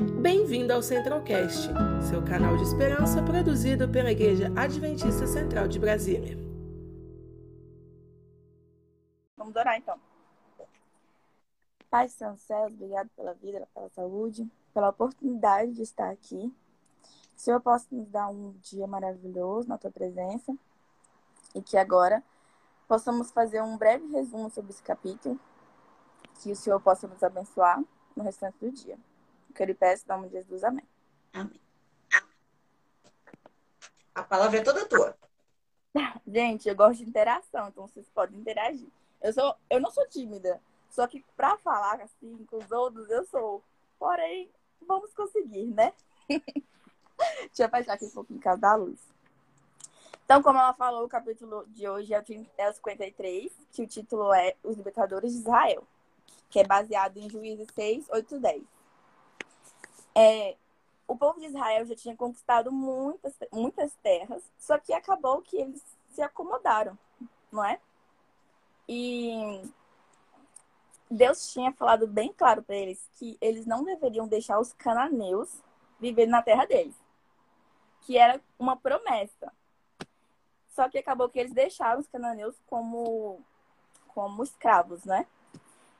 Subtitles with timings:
[0.00, 1.68] Bem-vindo ao Centralcast,
[2.08, 6.38] seu canal de esperança produzido pela Igreja Adventista Central de Brasília.
[9.36, 10.00] Vamos orar então.
[11.90, 16.50] Pai São Céus, obrigado pela vida, pela saúde, pela oportunidade de estar aqui.
[17.02, 20.56] Que o Senhor possa nos dar um dia maravilhoso na tua presença
[21.54, 22.22] e que agora
[22.88, 25.38] possamos fazer um breve resumo sobre esse capítulo.
[26.40, 27.84] Que o Senhor possa nos abençoar
[28.16, 28.98] no restante do dia.
[29.54, 30.64] Que eu lhe peço, em nome de Jesus.
[30.64, 30.86] Amém.
[31.32, 31.60] Amém.
[34.14, 35.16] A palavra é toda tua.
[36.26, 38.88] Gente, eu gosto de interação, então vocês podem interagir.
[39.20, 40.60] Eu, sou, eu não sou tímida,
[40.90, 43.62] só que pra falar assim com os outros eu sou.
[43.98, 44.50] Porém,
[44.86, 45.92] vamos conseguir, né?
[46.28, 48.98] Deixa eu fechar aqui um pouquinho em casa da luz.
[50.24, 54.54] Então, como ela falou, o capítulo de hoje é o 53, que o título é
[54.62, 55.82] Os Libertadores de Israel,
[56.48, 58.62] que é baseado em Juízes 6, 8 10.
[60.14, 60.56] É,
[61.06, 65.82] o povo de Israel já tinha conquistado muitas, muitas terras, só que acabou que eles
[66.10, 66.98] se acomodaram,
[67.50, 67.80] não é?
[68.88, 69.62] E
[71.10, 75.62] Deus tinha falado bem claro para eles que eles não deveriam deixar os cananeus
[75.98, 76.94] viver na terra deles,
[78.02, 79.52] que era uma promessa.
[80.68, 83.40] Só que acabou que eles deixaram os cananeus como
[84.08, 85.26] como escravos, né?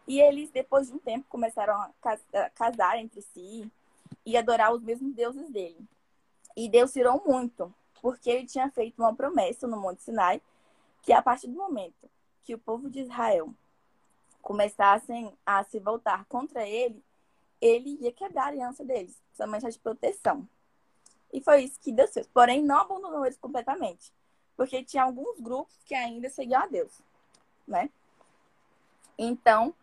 [0.06, 3.70] E eles, depois de um tempo, começaram a casar entre si,
[4.24, 5.88] e adorar os mesmos deuses dele.
[6.56, 10.42] E Deus tirou muito, porque ele tinha feito uma promessa no Monte Sinai,
[11.02, 12.10] que a partir do momento
[12.42, 13.54] que o povo de Israel
[14.42, 17.02] começassem a se voltar contra ele,
[17.60, 20.48] ele ia quebrar a aliança deles, somente a de proteção.
[21.32, 22.26] E foi isso que Deus fez.
[22.26, 24.12] Porém, não abandonou eles completamente,
[24.56, 27.00] porque tinha alguns grupos que ainda seguiam a Deus,
[27.66, 27.90] né?
[29.16, 29.74] Então,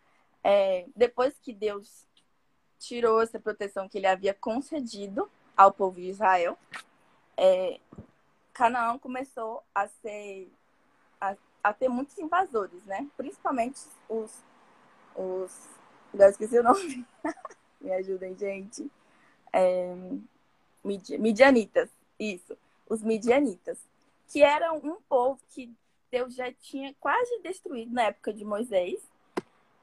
[0.44, 2.07] é, depois que Deus
[2.80, 6.58] tirou essa proteção que ele havia concedido ao povo de Israel,
[7.36, 7.80] é,
[8.54, 10.52] Canaã começou a ser
[11.20, 13.08] a, a, ter muitos invasores, né?
[13.16, 13.80] Principalmente
[14.10, 14.32] os
[15.16, 15.52] os
[16.14, 17.06] eu esqueci o nome.
[17.82, 18.90] Me ajudem, gente.
[19.54, 19.94] É,
[20.84, 22.58] midianitas, isso.
[22.90, 23.78] Os midianitas,
[24.28, 25.72] que eram um povo que
[26.10, 29.00] Deus já tinha quase destruído na época de Moisés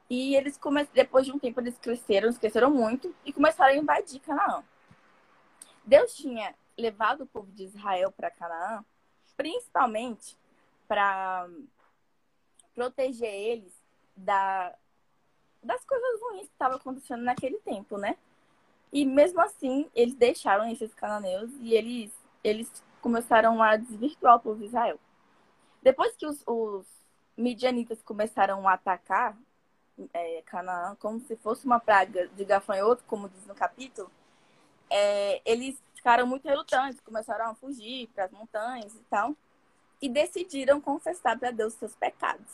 [0.09, 0.85] e eles come...
[0.93, 4.63] depois de um tempo eles cresceram, eles cresceram muito e começaram a invadir Canaã.
[5.83, 8.83] Deus tinha levado o povo de Israel para Canaã,
[9.37, 10.37] principalmente
[10.87, 11.47] para
[12.73, 13.73] proteger eles
[14.15, 14.73] da...
[15.63, 18.17] das coisas ruins que estavam acontecendo naquele tempo, né?
[18.91, 24.59] E mesmo assim, eles deixaram esses cananeus e eles, eles começaram a desvirtuar o povo
[24.59, 24.99] de Israel.
[25.81, 26.87] Depois que os, os
[27.37, 29.37] midianitas começaram a atacar
[30.13, 34.09] é, Canaã como se fosse uma praga de gafanhoto, como diz no capítulo,
[34.89, 39.35] é, eles ficaram muito relutantes, começaram a fugir para as montanhas e tal,
[40.01, 42.51] e decidiram confessar para Deus seus pecados,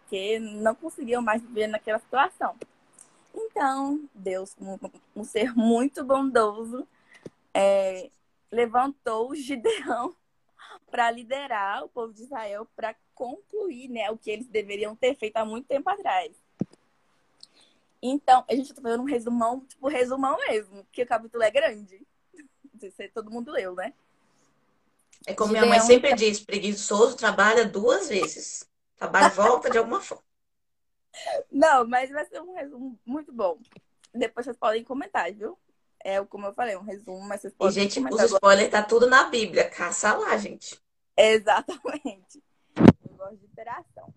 [0.00, 2.56] porque não conseguiam mais viver naquela situação.
[3.34, 4.78] Então, Deus, um,
[5.16, 6.86] um ser muito bondoso,
[7.54, 8.10] é,
[8.50, 10.14] levantou Gideão
[10.90, 15.36] para liderar o povo de Israel para concluir né, o que eles deveriam ter feito
[15.36, 16.41] há muito tempo atrás.
[18.02, 22.04] Então, a gente tá fazendo um resumão, tipo, resumão mesmo, porque o capítulo é grande.
[22.80, 23.94] Se todo mundo leu, né?
[25.24, 28.68] É como minha mãe sempre diz, preguiçoso trabalha duas vezes.
[28.96, 30.24] Trabalha volta de alguma forma.
[31.50, 33.58] Não, mas vai ser um resumo muito bom.
[34.12, 35.56] Depois vocês podem comentar, viu?
[36.04, 39.06] É como eu falei, um resumo, mas vocês podem E, gente, os spoilers tá tudo
[39.06, 39.70] na Bíblia.
[39.70, 40.80] Caça lá, gente.
[41.16, 42.42] Exatamente.
[42.76, 44.12] Eu gosto de interação.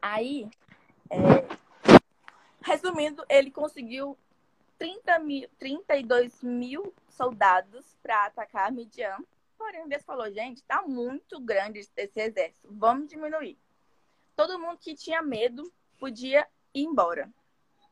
[0.00, 0.48] Aí,
[1.10, 1.16] é,
[2.64, 4.16] Resumindo, ele conseguiu
[4.78, 9.18] 30 mil, 32 mil soldados para atacar Midian.
[9.56, 13.56] Porém, Deus falou, gente, tá muito grande esse exército, vamos diminuir.
[14.34, 17.32] Todo mundo que tinha medo podia ir embora.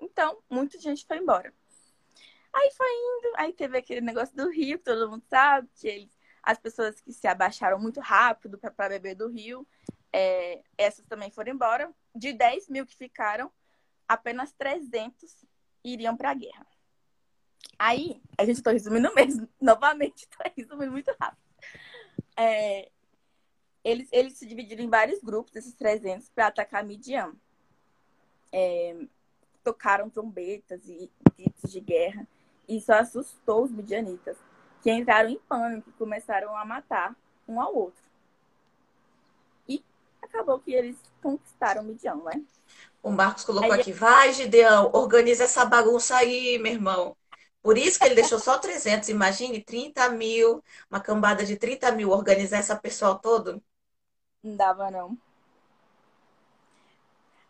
[0.01, 1.53] Então, muita gente foi embora.
[2.53, 6.59] Aí foi indo, aí teve aquele negócio do rio, todo mundo sabe, que eles, as
[6.59, 9.65] pessoas que se abaixaram muito rápido para beber do rio,
[10.13, 11.93] é, essas também foram embora.
[12.15, 13.53] De 10 mil que ficaram,
[14.11, 15.47] apenas 300
[15.85, 16.67] iriam para a guerra.
[17.79, 21.41] Aí, a gente está resumindo mesmo, novamente, estou resumindo muito rápido.
[22.37, 22.91] É,
[23.85, 27.33] eles, eles se dividiram em vários grupos, esses 300, para atacar Midian.
[28.53, 28.97] É,
[29.63, 32.27] tocaram trombetas e gritos de guerra.
[32.69, 34.37] Isso assustou os midianitas,
[34.83, 37.15] que entraram em pânico e começaram a matar
[37.47, 38.03] um ao outro.
[39.69, 39.85] E
[40.21, 42.43] acabou que eles conquistaram Midian, né?
[43.03, 47.17] O Marcos colocou aí, aqui, vai, Gideão, organiza essa bagunça aí, meu irmão.
[47.63, 49.09] Por isso que ele deixou só 300.
[49.09, 53.63] Imagine 30 mil, uma cambada de 30 mil, organizar essa pessoa todo.
[54.43, 55.17] Não dava, não.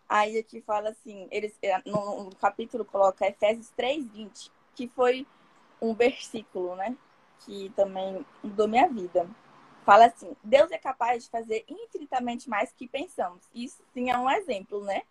[0.08, 5.26] Aí aqui fala assim, eles é, no, no capítulo coloca Efésios 3:20, que foi
[5.80, 6.96] um versículo, né,
[7.40, 9.28] que também mudou minha vida.
[9.84, 13.48] Fala assim: Deus é capaz de fazer infinitamente mais que pensamos.
[13.54, 15.02] Isso sim é um exemplo, né?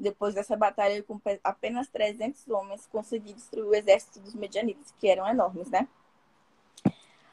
[0.00, 5.28] Depois dessa batalha com apenas 300 homens, consegui destruir o exército dos medianitas, que eram
[5.28, 5.88] enormes, né?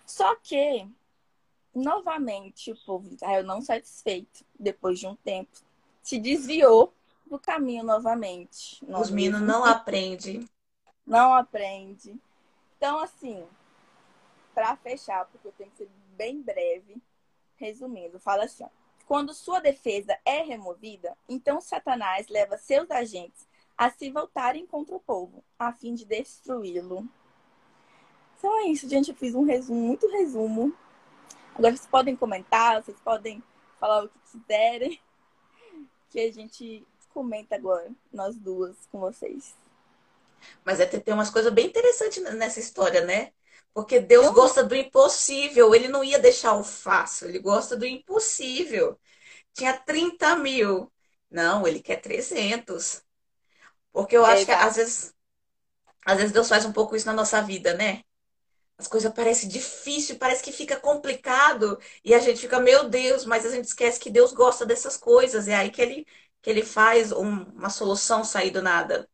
[0.04, 0.88] Só que,
[1.74, 5.52] novamente, o povo de Israel não satisfeito, depois de um tempo,
[6.02, 6.92] se desviou
[7.26, 8.84] do caminho novamente.
[8.88, 10.48] Os meninos não aprendem.
[11.06, 12.20] Não aprende.
[12.78, 13.46] Então, assim,
[14.56, 17.02] para fechar, porque eu tenho que ser bem breve,
[17.58, 18.70] resumindo, fala assim: ó,
[19.06, 23.48] quando sua defesa é removida, então Satanás leva seus agentes
[23.78, 27.08] a se voltarem contra o povo, a fim de destruí-lo.
[28.38, 29.10] Então é isso, gente.
[29.10, 30.74] Eu fiz um resumo, muito resumo.
[31.54, 33.44] Agora vocês podem comentar, vocês podem
[33.80, 35.00] falar o que quiserem,
[36.10, 39.56] que a gente comenta agora, nós duas, com vocês.
[40.64, 43.32] Mas é tem umas coisas bem interessantes nessa história, né?
[43.76, 49.00] Porque Deus gosta do impossível, ele não ia deixar o fácil, ele gosta do impossível.
[49.54, 50.92] Tinha 30 mil.
[51.32, 53.04] Não, ele quer 300.
[53.94, 55.16] Porque eu acho que às vezes,
[56.06, 58.04] às vezes Deus faz um pouco isso na nossa vida, né?
[58.78, 63.46] As coisas parecem difícil, parece que fica complicado e a gente fica, meu Deus, mas
[63.46, 65.48] a gente esquece que Deus gosta dessas coisas.
[65.48, 66.08] É aí que ele
[66.42, 69.10] que ele faz um, uma solução sair do nada.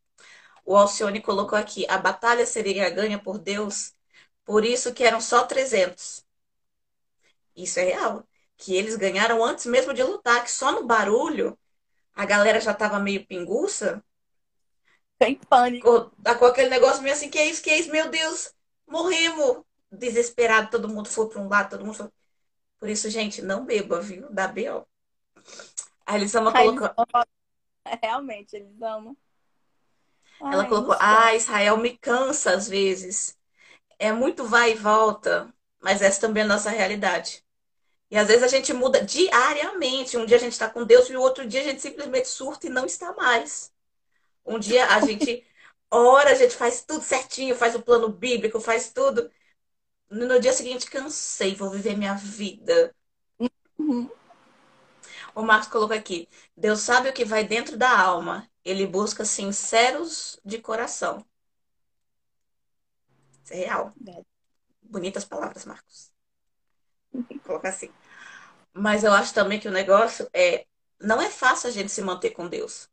[0.64, 3.94] O Alcione colocou aqui: a batalha seria ganha por Deus,
[4.44, 6.24] por isso que eram só 300.
[7.56, 8.26] Isso é real.
[8.56, 11.58] Que eles ganharam antes mesmo de lutar, que só no barulho
[12.14, 14.02] a galera já tava meio pinguça.
[15.18, 16.10] Tem pânico.
[16.22, 18.52] Tá com aquele negócio meio assim: que é isso, que é isso, meu Deus,
[18.86, 19.62] morremos.
[19.90, 22.08] Desesperado, todo mundo foi para um lado, todo mundo foi.
[22.78, 24.30] Por isso, gente, não beba, viu?
[24.32, 24.86] Dá B.O.
[26.06, 26.90] A Elisama colocou.
[28.02, 29.16] Realmente, eles amam.
[30.50, 33.36] Ela Ai, colocou, ah, Israel me cansa às vezes.
[34.02, 37.44] É muito vai e volta, mas essa também é a nossa realidade.
[38.10, 40.16] E às vezes a gente muda diariamente.
[40.16, 42.66] Um dia a gente está com Deus e o outro dia a gente simplesmente surta
[42.66, 43.72] e não está mais.
[44.44, 45.46] Um dia a gente
[45.88, 49.30] ora, a gente faz tudo certinho, faz o plano bíblico, faz tudo.
[50.10, 52.92] No dia seguinte, cansei, vou viver minha vida.
[53.78, 54.10] Uhum.
[55.32, 58.50] O Marcos colocou aqui: Deus sabe o que vai dentro da alma.
[58.64, 61.24] Ele busca sinceros de coração.
[63.52, 63.92] É real.
[64.80, 66.10] Bonitas palavras, Marcos.
[67.44, 67.90] Colocar assim.
[68.72, 70.66] Mas eu acho também que o negócio é.
[70.98, 72.88] Não é fácil a gente se manter com Deus.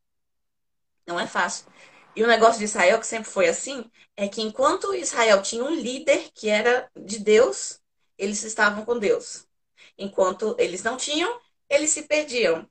[1.07, 1.65] Não é fácil.
[2.13, 5.73] E o negócio de Israel, que sempre foi assim, é que enquanto Israel tinha um
[5.73, 7.79] líder que era de Deus,
[8.17, 9.47] eles estavam com Deus.
[9.97, 11.39] Enquanto eles não tinham,
[11.69, 12.69] eles se perdiam.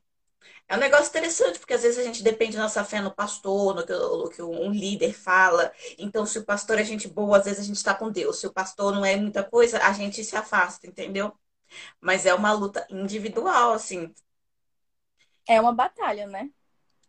[0.69, 3.73] É um negócio interessante, porque às vezes a gente depende da nossa fé no pastor,
[3.73, 5.73] no que, no que um líder fala.
[5.97, 8.39] Então, se o pastor é gente boa, às vezes a gente está com Deus.
[8.39, 11.33] Se o pastor não é muita coisa, a gente se afasta, entendeu?
[11.99, 14.13] Mas é uma luta individual, assim.
[15.47, 16.51] É uma batalha, né?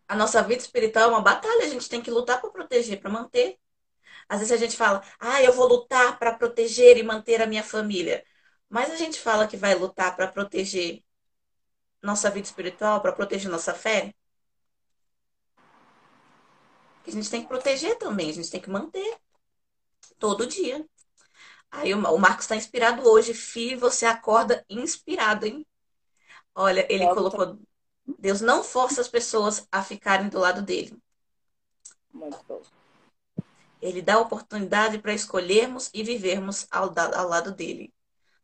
[0.09, 3.11] A nossa vida espiritual é uma batalha, a gente tem que lutar para proteger, para
[3.11, 3.59] manter.
[4.27, 7.62] Às vezes a gente fala, ah, eu vou lutar para proteger e manter a minha
[7.62, 8.25] família.
[8.71, 11.05] Mas a gente fala que vai lutar para proteger
[12.02, 14.14] nossa vida espiritual, para proteger nossa fé?
[17.07, 19.19] a gente tem que proteger também, a gente tem que manter
[20.19, 20.87] todo dia.
[21.71, 23.35] Aí o Marcos está inspirado hoje.
[23.35, 25.66] Fi, você acorda inspirado, hein?
[26.54, 27.59] Olha, ele colocou.
[28.19, 31.00] Deus não força as pessoas a ficarem do lado dele.
[33.80, 37.92] Ele dá oportunidade para escolhermos e vivermos ao, ao lado dele.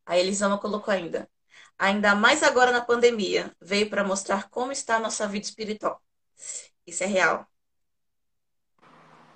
[0.05, 1.29] A Elisama colocou ainda
[1.79, 6.03] ainda mais agora na pandemia, veio para mostrar como está a nossa vida espiritual.
[6.87, 7.47] Isso é real.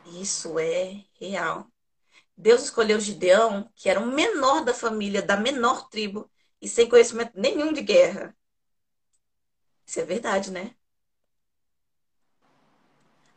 [0.07, 1.71] Isso é real.
[2.37, 6.31] Deus escolheu Gideão, que era o menor da família, da menor tribo,
[6.61, 8.37] e sem conhecimento nenhum de guerra.
[9.87, 10.75] Isso é verdade, né?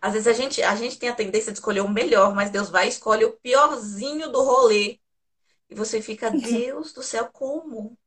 [0.01, 2.69] Às vezes a gente, a gente tem a tendência de escolher o melhor, mas Deus
[2.69, 4.99] vai e escolhe o piorzinho do rolê.
[5.69, 7.97] E você fica, Deus do céu, como?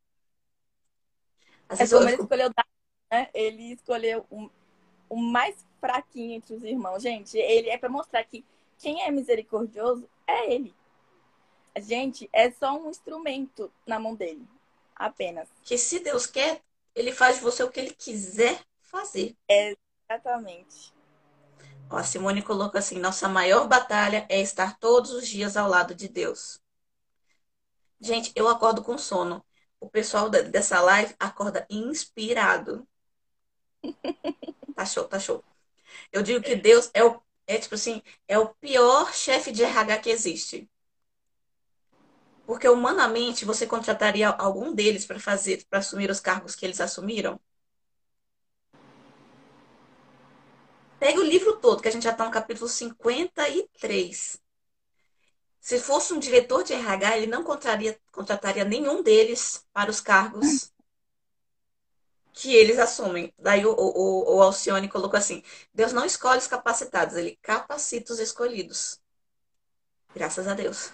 [1.68, 2.50] Às é como ele escolheu
[3.10, 3.28] né?
[3.32, 7.02] Ele escolheu o, mais fraquinho entre os irmãos.
[7.02, 8.44] Gente, ele é para mostrar que
[8.78, 10.74] quem é misericordioso é ele.
[11.74, 14.46] A gente é só um instrumento na mão dele.
[14.94, 15.48] Apenas.
[15.62, 16.62] Que se Deus quer,
[16.94, 19.36] ele faz de você o que ele quiser fazer.
[19.46, 20.94] Exatamente.
[21.90, 25.94] Ó, a Simone colocou assim: nossa maior batalha é estar todos os dias ao lado
[25.94, 26.60] de Deus.
[28.00, 29.44] Gente, eu acordo com sono.
[29.80, 32.86] O pessoal dessa live acorda inspirado.
[34.74, 35.44] Tá show, tá show.
[36.12, 39.98] Eu digo que Deus é o é tipo assim, é o pior chefe de RH
[39.98, 40.68] que existe.
[42.46, 47.40] Porque humanamente você contrataria algum deles para fazer, para assumir os cargos que eles assumiram?
[50.98, 54.40] Pega o livro todo, que a gente já está no capítulo 53.
[55.66, 60.72] Se fosse um diretor de RH, ele não contrataria, contrataria nenhum deles para os cargos
[62.32, 63.34] que eles assumem.
[63.36, 65.42] Daí o, o, o Alcione colocou assim:
[65.74, 69.00] Deus não escolhe os capacitados, ele capacita os escolhidos.
[70.14, 70.92] Graças a Deus.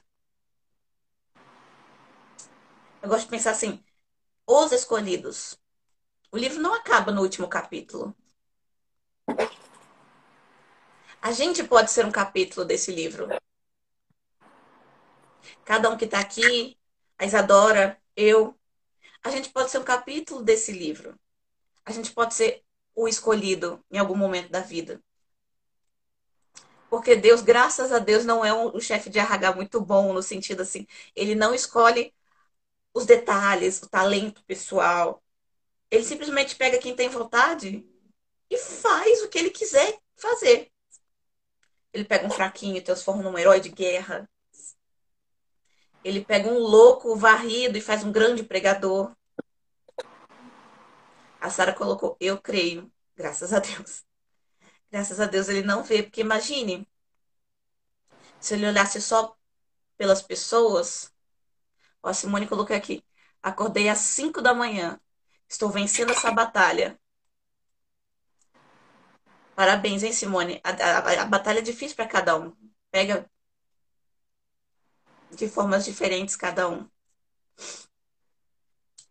[3.02, 3.84] Eu gosto de pensar assim:
[4.46, 5.58] os escolhidos.
[6.30, 8.16] O livro não acaba no último capítulo.
[11.20, 13.28] A gente pode ser um capítulo desse livro.
[15.64, 16.76] Cada um que está aqui,
[17.18, 18.58] a Isadora, eu,
[19.22, 21.18] a gente pode ser um capítulo desse livro
[21.84, 22.62] a gente pode ser
[22.94, 25.02] o escolhido em algum momento da vida.
[26.88, 30.22] Porque Deus, graças a Deus, não é um, um chefe de RH muito bom, no
[30.22, 32.14] sentido assim, ele não escolhe
[32.92, 35.22] os detalhes, o talento pessoal.
[35.90, 37.86] Ele simplesmente pega quem tem vontade
[38.50, 40.70] e faz o que ele quiser fazer.
[41.92, 44.28] Ele pega um fraquinho e transforma num herói de guerra.
[46.04, 49.14] Ele pega um louco varrido e faz um grande pregador.
[51.40, 52.90] A Sara colocou, eu creio.
[53.16, 54.04] Graças a Deus.
[54.90, 56.86] Graças a Deus ele não vê, porque imagine
[58.40, 59.36] se ele olhasse só
[59.96, 61.12] pelas pessoas.
[62.02, 63.04] Ó, a Simone colocou aqui.
[63.42, 65.00] Acordei às 5 da manhã.
[65.48, 66.98] Estou vencendo essa batalha.
[69.54, 70.60] Parabéns, hein, Simone?
[70.64, 72.54] A, a, a batalha é difícil para cada um.
[72.90, 73.30] Pega
[75.36, 76.88] de formas diferentes cada um.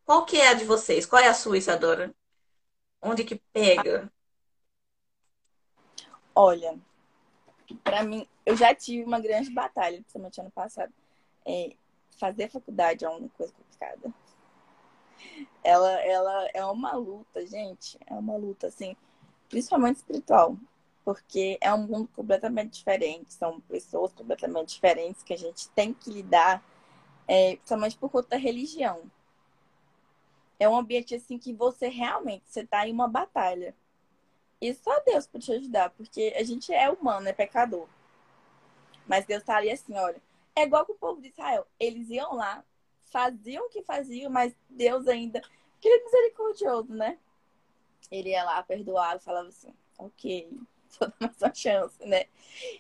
[0.06, 1.06] Qual que é a de vocês?
[1.06, 2.14] Qual é a sua, Isadora?
[3.02, 4.12] Onde que pega?
[6.36, 6.78] Olha,
[7.84, 10.94] para mim, eu já tive uma grande batalha, principalmente ano passado.
[11.46, 11.76] É,
[12.18, 14.14] fazer faculdade é uma coisa complicada.
[15.64, 17.98] Ela, ela é uma luta, gente.
[18.06, 18.96] É uma luta, assim,
[19.50, 20.58] principalmente espiritual.
[21.04, 23.34] Porque é um mundo completamente diferente.
[23.34, 26.64] São pessoas completamente diferentes que a gente tem que lidar,
[27.28, 29.10] é, principalmente por conta da religião
[30.62, 33.76] é um ambiente assim que você realmente você tá em uma batalha.
[34.62, 37.88] E só Deus pode te ajudar, porque a gente é humano, é pecador.
[39.08, 40.22] Mas Deus tá ali assim, olha,
[40.56, 41.66] é igual com o povo de Israel.
[41.80, 42.64] Eles iam lá,
[43.06, 45.42] faziam o que faziam, mas Deus ainda,
[45.80, 47.18] que ele é misericordioso, né?
[48.12, 50.48] Ele ia lá, perdoava, falava assim, ok,
[51.00, 52.26] vou dar mais uma chance, né?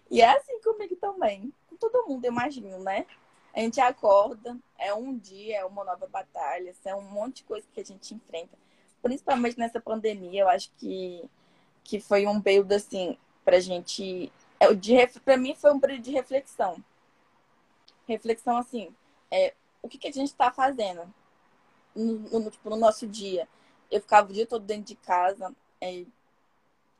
[0.09, 1.53] E é assim comigo também.
[1.69, 3.05] Com todo mundo, eu imagino, né?
[3.53, 7.67] A gente acorda, é um dia, é uma nova batalha, é um monte de coisa
[7.73, 8.57] que a gente enfrenta.
[9.01, 11.29] Principalmente nessa pandemia, eu acho que,
[11.83, 14.31] que foi um período assim, pra gente.
[14.59, 14.67] É,
[15.25, 16.81] pra mim foi um período de reflexão.
[18.07, 18.93] Reflexão assim,
[19.29, 21.01] é, o que, que a gente está fazendo
[21.95, 23.47] no, no, tipo, no, nosso dia.
[23.89, 25.53] Eu ficava o dia todo dentro de casa.
[25.79, 26.05] É,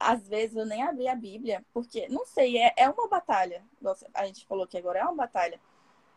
[0.01, 3.63] às vezes eu nem abria a Bíblia, porque, não sei, é, é uma batalha.
[4.13, 5.59] A gente falou que agora é uma batalha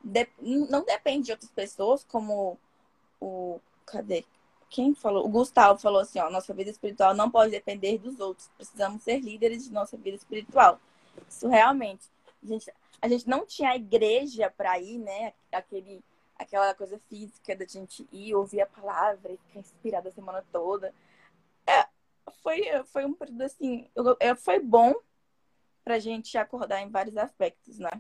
[0.05, 2.59] de, não depende de outras pessoas, como
[3.19, 3.59] o.
[3.87, 4.25] Cadê?
[4.69, 5.25] Quem falou?
[5.25, 8.51] O Gustavo falou assim: ó, nossa vida espiritual não pode depender dos outros.
[8.57, 10.79] Precisamos ser líderes de nossa vida espiritual.
[11.29, 12.07] Isso realmente.
[12.43, 15.33] A gente, a gente não tinha a igreja para ir, né?
[15.51, 16.05] Aquele,
[16.37, 20.95] aquela coisa física da gente ir, ouvir a palavra e ficar inspirada a semana toda.
[21.67, 21.87] É,
[22.43, 23.91] foi, foi um período assim.
[24.39, 24.95] Foi bom
[25.85, 27.91] pra gente acordar em vários aspectos, né?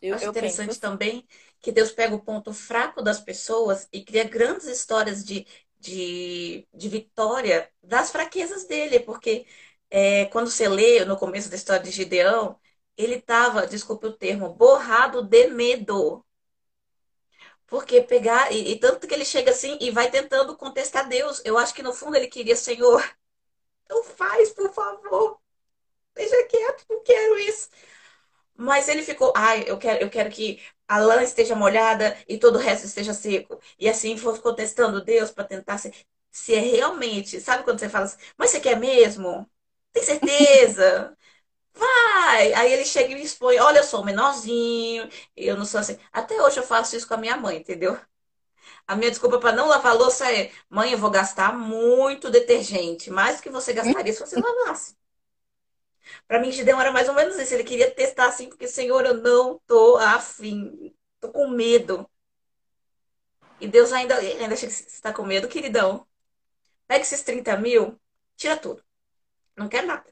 [0.00, 0.80] Eu, acho eu interessante penso...
[0.80, 1.26] também
[1.60, 5.46] que Deus pega o ponto fraco das pessoas e cria grandes histórias de,
[5.78, 9.46] de, de vitória das fraquezas dele, porque
[9.90, 12.58] é, quando você lê no começo da história de Gideão,
[12.96, 16.24] ele estava, desculpe o termo, borrado de medo.
[17.66, 21.42] Porque pegar, e, e, tanto que ele chega assim e vai tentando contestar Deus.
[21.44, 23.02] Eu acho que no fundo ele queria, Senhor,
[23.90, 25.40] não faz, por favor.
[26.14, 27.68] Deixa quieto, não quero isso.
[28.56, 32.56] Mas ele ficou, ai, eu quero, eu quero que a lã esteja molhada e todo
[32.56, 33.60] o resto esteja seco.
[33.78, 35.92] E assim ficou testando Deus para tentar se,
[36.30, 37.40] se é realmente.
[37.40, 39.48] Sabe quando você fala assim, mas você quer mesmo?
[39.92, 41.16] Tem certeza?
[41.76, 42.52] Vai!
[42.54, 45.98] Aí ele chega e me expõe: olha, eu sou menorzinho, eu não sou assim.
[46.12, 47.98] Até hoje eu faço isso com a minha mãe, entendeu?
[48.86, 53.36] A minha desculpa para não lavar louça é: mãe, eu vou gastar muito detergente, mais
[53.36, 54.96] do que você gastaria se você lavasse.
[56.26, 57.52] Para mim, Gideão era mais ou menos isso.
[57.54, 60.94] Ele queria testar assim, porque, Senhor, eu não tô afim.
[61.20, 62.08] Tô com medo.
[63.60, 66.06] E Deus ainda, ainda acha que você está com medo, queridão.
[66.86, 67.98] Pega esses 30 mil,
[68.36, 68.84] tira tudo.
[69.56, 70.04] Não quer nada.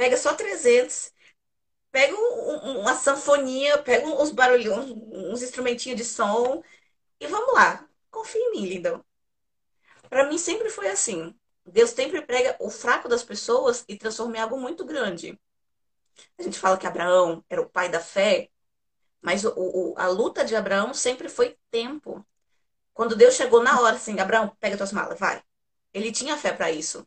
[0.00, 1.12] Pega só 300.
[1.92, 4.74] Pega um, uma sanfoninha, pega uns barulhos,
[5.12, 6.62] uns instrumentinhos de som.
[7.20, 7.86] E vamos lá.
[8.10, 9.04] Confia em mim, lindão.
[10.08, 11.34] Para mim sempre foi assim.
[11.66, 15.38] Deus sempre prega o fraco das pessoas e transforma em algo muito grande.
[16.38, 18.48] A gente fala que Abraão era o pai da fé,
[19.20, 22.26] mas o, o, a luta de Abraão sempre foi tempo.
[22.94, 25.42] Quando Deus chegou na hora, assim, Abraão, pega tuas malas, vai.
[25.92, 27.06] Ele tinha fé para isso.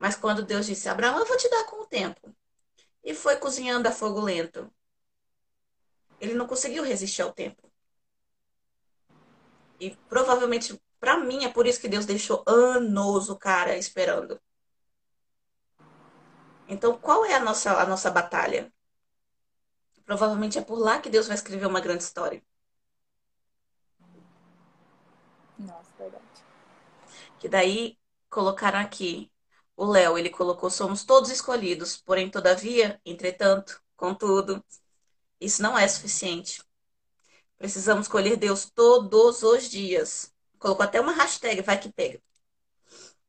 [0.00, 2.34] Mas quando Deus disse, Abraão, eu vou te dar com o tempo.
[3.04, 4.68] E foi cozinhando a fogo lento.
[6.20, 7.70] Ele não conseguiu resistir ao tempo.
[9.78, 14.38] E provavelmente para mim, é por isso que Deus deixou anos o cara esperando.
[16.68, 18.70] Então, qual é a nossa, a nossa batalha?
[20.04, 22.42] Provavelmente é por lá que Deus vai escrever uma grande história.
[25.58, 26.24] Nossa, verdade.
[27.38, 29.32] Que daí colocaram aqui.
[29.80, 34.62] O Léo, ele colocou: somos todos escolhidos, porém, todavia, entretanto, contudo,
[35.40, 36.62] isso não é suficiente.
[37.56, 40.34] Precisamos escolher Deus todos os dias.
[40.58, 42.20] Colocou até uma hashtag, vai que pega.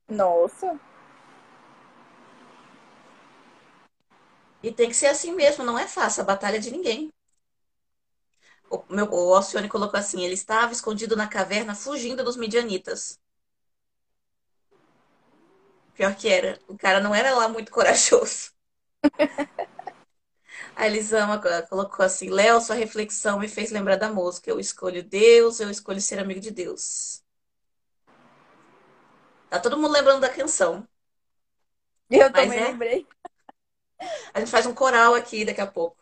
[0.09, 0.77] Nossa.
[4.61, 7.13] E tem que ser assim mesmo, não é fácil a batalha de ninguém.
[8.69, 13.20] O, meu, o Alcione colocou assim: ele estava escondido na caverna, fugindo dos midianitas.
[15.93, 16.59] Pior que era.
[16.67, 18.51] O cara não era lá muito corajoso.
[20.75, 24.49] A Elisama colocou assim: Léo, sua reflexão me fez lembrar da música.
[24.49, 27.23] Eu escolho Deus, eu escolho ser amigo de Deus.
[29.49, 30.87] Tá todo mundo lembrando da canção.
[32.09, 32.67] Eu Mas também é...
[32.67, 33.07] lembrei.
[34.33, 35.97] A gente faz um coral aqui daqui a pouco.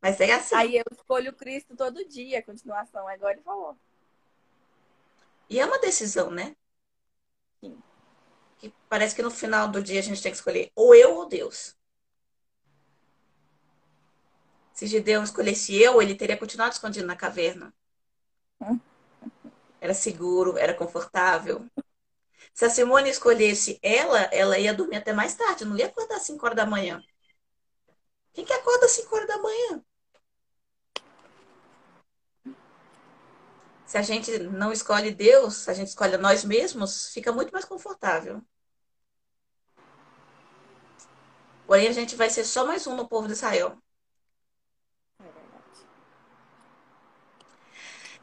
[0.00, 0.54] Mas é assim.
[0.54, 3.76] Aí eu escolho Cristo todo dia, a continuação, igual ele falou.
[5.48, 6.56] E é uma decisão, né?
[7.60, 7.80] Sim.
[8.64, 11.28] Que parece que no final do dia a gente tem que escolher ou eu ou
[11.28, 11.76] Deus.
[14.72, 17.74] Se Gideão escolhesse eu, ele teria continuado escondido na caverna.
[18.58, 18.80] Hum.
[19.78, 21.66] Era seguro, era confortável.
[22.54, 26.22] Se a Simone escolhesse ela, ela ia dormir até mais tarde, não ia acordar às
[26.22, 27.04] 5 horas da manhã.
[28.32, 29.84] Quem que acorda às 5 horas da manhã?
[33.84, 38.42] Se a gente não escolhe Deus, a gente escolhe nós mesmos, fica muito mais confortável.
[41.66, 43.78] Porém, a gente vai ser só mais um no povo de Israel.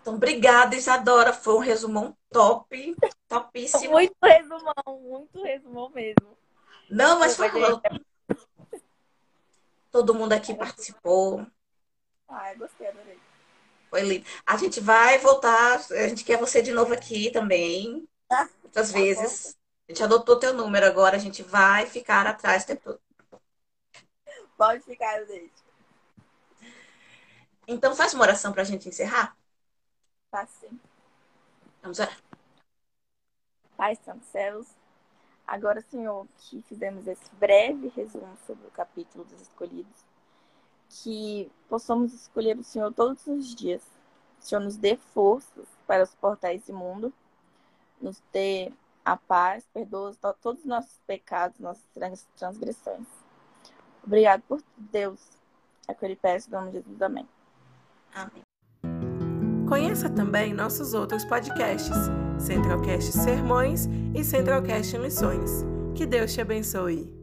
[0.01, 1.31] Então, obrigada, Isadora.
[1.31, 2.95] Foi um resumão top,
[3.27, 3.91] topíssimo.
[3.91, 6.37] Muito resumão, muito resumão mesmo.
[6.89, 7.49] Não, mas foi
[9.91, 11.45] Todo mundo aqui participou.
[12.27, 13.19] Ah, eu gostei, adorei.
[13.89, 14.25] Foi lindo.
[14.45, 18.07] A gente vai voltar, a gente quer você de novo aqui também.
[18.31, 19.57] Ah, outras tá vezes.
[19.87, 23.01] A gente adotou teu número agora, a gente vai ficar atrás o tempo todo.
[24.61, 25.51] Pode ficar, gente.
[27.67, 29.35] Então faz uma oração para a gente encerrar.
[30.29, 30.79] Tá sim.
[31.81, 32.15] Vamos orar.
[33.75, 34.67] Pai Santo Céus,
[35.47, 40.05] agora, Senhor, que fizemos esse breve resumo sobre o capítulo dos escolhidos,
[40.89, 43.81] que possamos escolher o Senhor todos os dias.
[44.39, 47.11] O Senhor nos dê forças para suportar esse mundo,
[47.99, 48.71] nos dê
[49.03, 51.83] a paz, perdoa todos os nossos pecados, nossas
[52.35, 53.20] transgressões.
[54.05, 55.19] Obrigado por Deus.
[55.87, 57.01] É que eu lhe peço, em nome de Jesus.
[57.01, 57.27] Amém.
[58.13, 58.41] Amém.
[59.67, 61.95] Conheça também nossos outros podcasts,
[62.37, 65.65] Centralcast Sermões e Centralcast Missões.
[65.95, 67.20] Que Deus te abençoe.